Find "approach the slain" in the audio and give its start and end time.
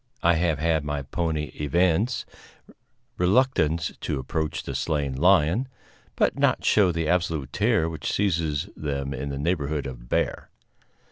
4.17-5.13